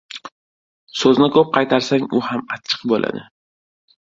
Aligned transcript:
•So‘zni 1.01 1.27
ko‘p 1.35 1.51
qaytarsang, 1.57 2.09
u 2.21 2.25
ham 2.31 2.43
achchiq 2.57 2.89
bo‘ladi. 2.93 3.23